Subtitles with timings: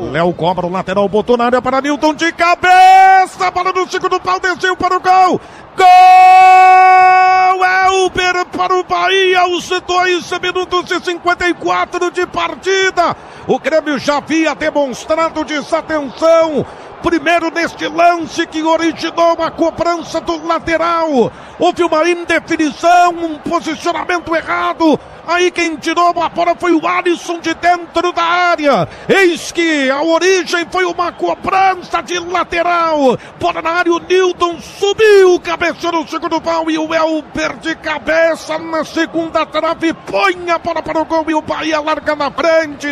[0.00, 3.50] Léo cobra o lateral, botou na área para Newton de cabeça.
[3.50, 5.40] Bola no segundo pau, desceu para o gol.
[5.76, 5.86] Gol!
[7.86, 13.14] Elber para o Bahia, aos 2 minutos e 54 de partida.
[13.46, 16.64] O Grêmio já havia demonstrado desatenção.
[17.02, 21.32] Primeiro neste lance que originou uma cobrança do lateral.
[21.58, 24.98] Houve uma indefinição, um posicionamento errado.
[25.26, 28.88] Aí quem tirou a bola foi o Alisson de dentro da área.
[29.08, 33.18] Eis que a origem foi uma cobrança de lateral.
[33.38, 38.58] Bola na área, o Newton subiu, cabeceou no segundo pau e o Elber de cabeça
[38.58, 39.92] na segunda trave.
[39.92, 42.88] Põe a bola para o gol e o Bahia larga na frente.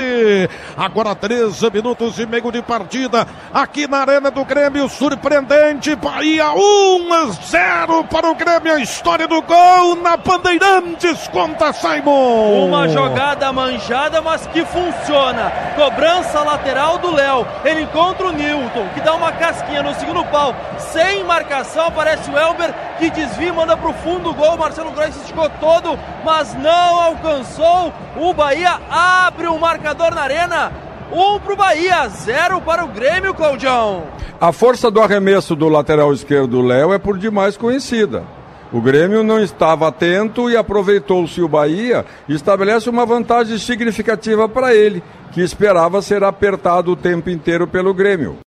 [0.77, 4.89] Agora 13 minutos e meio de partida aqui na Arena do Grêmio.
[4.89, 8.75] Surpreendente, Bahia 1 a 0 para o Grêmio.
[8.75, 12.18] A história do gol na Bandeirantes, conta Simon.
[12.65, 15.53] Uma jogada manjada, mas que funciona.
[15.75, 17.47] Cobrança lateral do Léo.
[17.65, 20.55] Ele encontra o Newton, que dá uma casquinha no segundo pau.
[20.79, 24.57] Sem marcação, aparece o Elber, que desvia manda pro fundo do gol.
[24.57, 27.93] Marcelo Gross esticou todo, mas não alcançou.
[28.17, 30.73] O Bahia abre o marcador na arena.
[31.13, 34.05] Um para o Bahia, zero para o Grêmio, Claudião.
[34.41, 38.38] A força do arremesso do lateral esquerdo Léo é por demais conhecida.
[38.73, 44.75] O Grêmio não estava atento e aproveitou-se o Bahia e estabelece uma vantagem significativa para
[44.75, 45.03] ele,
[45.33, 48.39] que esperava ser apertado o tempo inteiro pelo Grêmio.